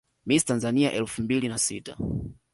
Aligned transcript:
Miss 0.25 0.43
Tanzania 0.45 0.91
elfu 0.91 1.21
mbili 1.21 1.47
na 1.47 1.57
sita 1.57 1.97